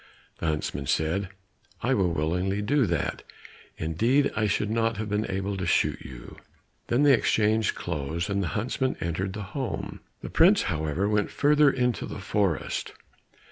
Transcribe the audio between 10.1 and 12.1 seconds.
the prince, however, went further into